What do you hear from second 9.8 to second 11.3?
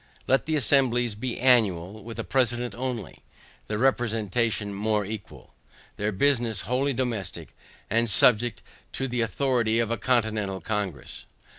a Continental Congress.